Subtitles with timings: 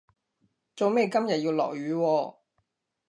[0.75, 2.35] 做咩今日要落雨喎